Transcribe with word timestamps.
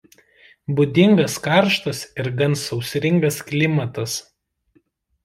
Būdingas 0.77 1.35
karštas 1.47 2.01
ir 2.23 2.29
gan 2.39 2.57
sausringas 2.63 3.37
klimatas. 3.51 4.17